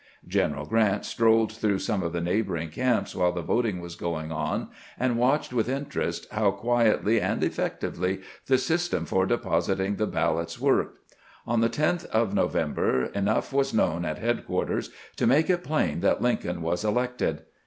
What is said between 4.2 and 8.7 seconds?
on, and watched with interest how quietly and effectively the